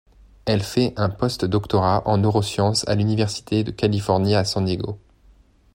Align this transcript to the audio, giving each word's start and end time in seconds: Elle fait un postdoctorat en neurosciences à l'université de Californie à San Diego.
Elle 0.45 0.63
fait 0.63 0.93
un 0.97 1.11
postdoctorat 1.11 2.01
en 2.07 2.17
neurosciences 2.17 2.87
à 2.87 2.95
l'université 2.95 3.63
de 3.63 3.69
Californie 3.69 4.33
à 4.33 4.43
San 4.43 4.65
Diego. 4.65 4.97